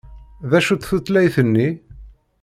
D 0.49 0.51
acu-tt 0.57 0.87
tutlayt-nni? 0.89 1.69